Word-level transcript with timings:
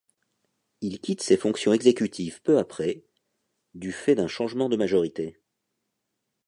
Il 0.81 0.99
quitte 0.99 1.21
ces 1.21 1.37
fonctions 1.37 1.73
exécutives 1.73 2.41
peu 2.41 2.57
après, 2.57 3.03
du 3.75 3.91
fait 3.91 4.15
d'un 4.15 4.25
changement 4.27 4.67
de 4.67 4.75
majorité. 4.75 5.39